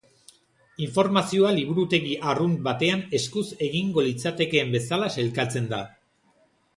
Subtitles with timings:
[0.83, 5.83] Informazioa liburutegi arrunt batean eskuz egingo litzatekeen bezala sailkatzen da.